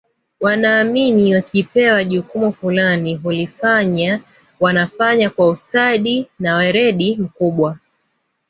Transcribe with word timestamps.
wanaamini 0.39 1.35
wakipewa 1.35 2.03
jukumu 2.03 2.53
fulani 2.53 3.17
kulifanya 3.17 4.21
wanafanya 4.59 5.29
kwa 5.29 5.49
ustadi 5.49 6.27
na 6.39 6.55
weredi 6.55 7.15
mkubwa 7.15 7.77